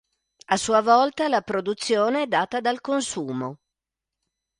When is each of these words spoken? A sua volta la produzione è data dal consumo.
A 0.47 0.57
sua 0.57 0.81
volta 0.81 1.27
la 1.29 1.41
produzione 1.41 2.23
è 2.23 2.25
data 2.27 2.59
dal 2.59 2.81
consumo. 2.81 3.59